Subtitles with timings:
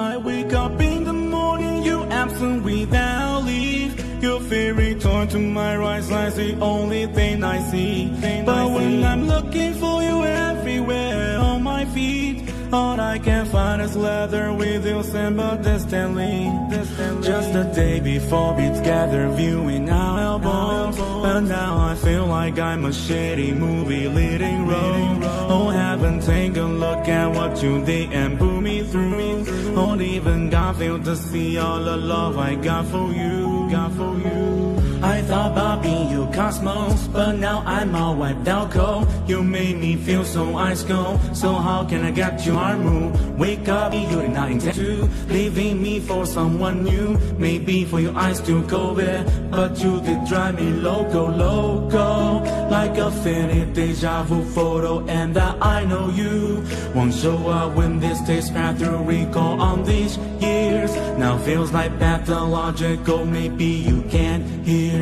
[0.00, 3.92] I wake up in the morning, you absent without leave.
[4.22, 8.08] Your fear torn to my right lies the only thing I see.
[8.14, 8.74] Thing but I see.
[8.74, 14.54] when I'm looking for you everywhere on my feet, all I can find is leather
[14.54, 16.50] with you assembled distantly.
[16.74, 17.28] distantly.
[17.28, 20.96] Just the day before we together viewing our albums.
[20.96, 25.24] But now I feel like I'm a shitty movie leading role.
[25.56, 29.14] Oh, haven't taken a look at what you did and blew me through.
[29.18, 29.29] me.
[29.74, 34.18] Won't even God fail to see all the love I got for you, got for
[34.18, 34.76] you.
[35.02, 39.08] I thought about Popping your cosmos, but now I'm all wiped out cold.
[39.26, 43.38] You made me feel so ice cold, so how can I get you our move?
[43.38, 47.16] Wake up, you are not intend to, leaving me for someone new.
[47.38, 52.44] Maybe for your eyes to go there, but you did drive me loco, loco.
[52.68, 56.62] Like a faded deja vu photo, and that I know you
[56.94, 60.94] won't show up when this takes pass through recall on these years.
[61.18, 65.00] Now feels like pathological, maybe you can't hear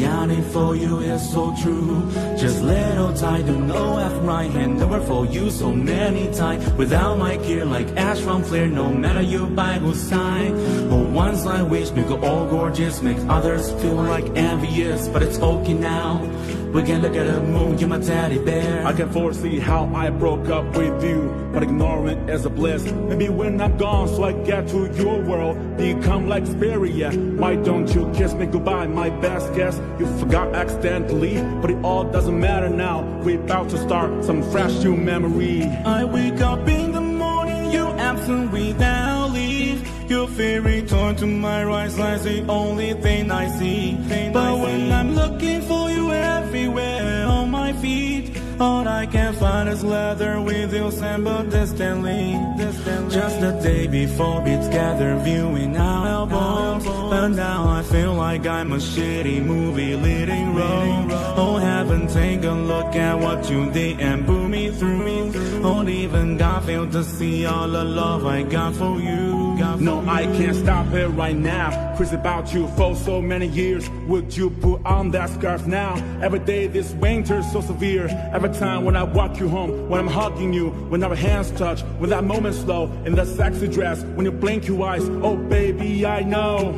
[0.00, 2.08] yearning for you is so true.
[2.42, 6.60] Just little tight, to know if my hand over for you so many times.
[6.74, 10.52] Without my gear, like ash from flare, no matter you by whose side.
[11.24, 16.10] once I wish, make all gorgeous, make others feel like envious, but it's okay now.
[16.72, 18.86] We can look at the moon, you're my teddy bear.
[18.86, 22.84] I can foresee how I broke up with you, but ignoring is a bliss.
[23.08, 27.10] Maybe when I'm gone, so I get to your world, become like Xperia.
[27.36, 29.80] Why don't you kiss me goodbye, my best guess?
[29.98, 33.02] You forgot accidentally, but it all doesn't matter now.
[33.24, 35.64] We're about to start some fresh new memory.
[35.64, 39.88] I wake up in the morning, you're absent without leave.
[40.08, 43.96] Your fairy torn to my right lies the only thing I see.
[44.06, 44.92] Thing but I when see.
[44.92, 45.99] I'm looking for you
[46.52, 48.24] everywhere on my feet.
[48.58, 52.24] All I can find is leather with you sampled distantly,
[52.56, 53.14] distantly.
[53.18, 56.84] Just the day before we together viewing our albums.
[57.12, 60.96] But now I feel like I'm a shitty movie leading role.
[61.44, 64.39] Oh, heaven, take a look at what you did and boo.
[65.60, 69.56] Not even God failed to see all the love I got for you.
[69.58, 70.08] Got for no, you.
[70.08, 71.94] I can't stop it right now.
[71.98, 73.86] Crazy about you for so many years.
[74.06, 75.96] Would you put on that scarf now?
[76.22, 78.06] Every day this winter's so severe.
[78.32, 81.82] Every time when I walk you home, when I'm hugging you, when our hands touch,
[81.98, 86.06] when that moment slow, in that sexy dress, when you blink your eyes, oh baby,
[86.06, 86.72] I know.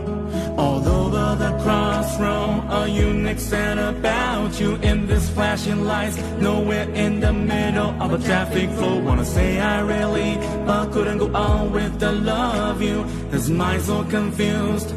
[0.58, 5.01] All over the crossroad, a unique said about you in
[5.32, 6.16] flashing lights
[6.46, 10.32] Nowhere in the middle of a traffic flow Wanna say I really
[10.66, 12.96] But couldn't go on with the love you
[13.34, 14.90] His mind so confused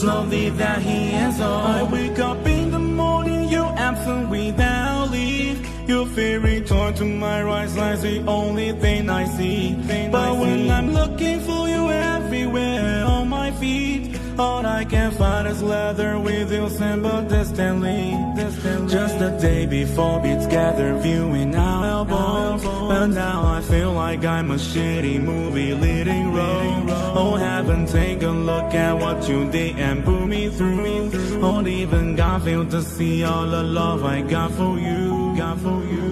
[0.00, 1.36] Slowly that he is
[15.42, 21.54] Light as leather with you simple distantly, distantly Just the day before we together viewing
[21.56, 26.86] our albums But now I feel like I'm a shitty movie leading role
[27.20, 31.10] Oh haven't taken a look at what you did and put me through
[31.40, 35.82] Don't even God feel to see all the love I got for you, got for
[35.84, 36.11] you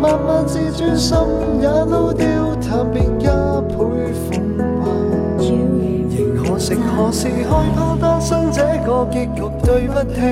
[0.00, 1.18] 慢慢自尊心
[1.60, 2.26] 也都掉，
[2.62, 3.30] 淡，遍加
[3.68, 3.76] 倍
[4.14, 4.90] 奉还。
[5.38, 9.42] 仍可惜，何时害怕单心这个结局？
[9.62, 10.30] 对不起，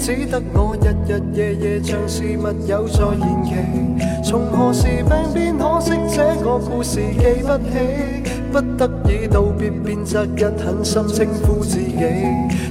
[0.00, 5.56] 只得我一日日夜夜像是密友在延期，从何时病变？
[5.56, 11.94] 可惜这个故事记不起，不得已道别，便择一狠心称呼自己。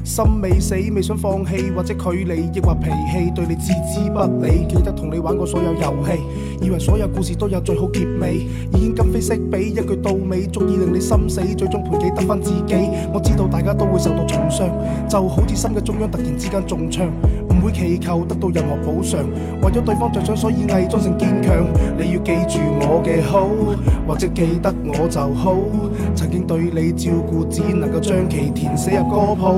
[0.03, 4.65] 心未死，未想放棄，或者距離，抑或脾氣，對你置之不理。
[4.67, 8.45] 記得同你玩過所有遊戲，以為所有故事都有最好結尾。
[8.73, 11.41] 已經今非昔比，一句到尾，足以令你心死。
[11.55, 12.75] 最終陪己得翻自己，
[13.13, 14.69] 我知道大家都會受到重傷，
[15.09, 17.05] 就好似新嘅中央突然之間中槍，
[17.49, 19.17] 唔會祈求得到任何補償，
[19.63, 21.65] 為咗對方着想，所以偽裝成堅強。
[21.97, 23.49] 你要記住我嘅好，
[24.07, 25.55] 或者記得我就好。
[26.15, 29.57] 曾經對你照顧，只能夠將其填寫入歌譜。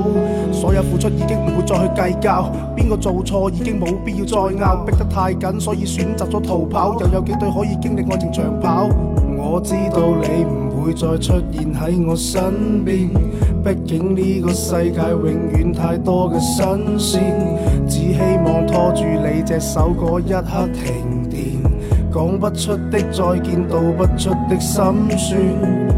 [0.52, 8.88] 所有付出已經唔會再去計較，邊個做錯已經冇必要再拗，逼得太緊所以選擇咗逃跑，又有幾對可以經歷愛情長跑？
[9.36, 12.42] 我知道你唔會再出現喺我身
[12.84, 13.10] 邊，
[13.64, 16.64] 畢竟呢個世界永遠太多嘅新
[16.98, 17.20] 鮮，
[17.86, 24.84] 只希望拖住你隻手嗰一刻停電，講不出的再見，道不出的心
[25.16, 25.89] 酸。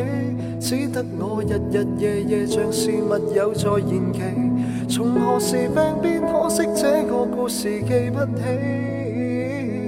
[0.61, 4.89] 只得我日日夜夜像是密友在延期。
[4.89, 9.84] 从何时病变可惜这个故事记不起。